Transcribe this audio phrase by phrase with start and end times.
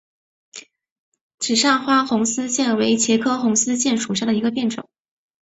[1.37, 4.89] 紫单花红丝线为茄科红丝线属下的一个变种。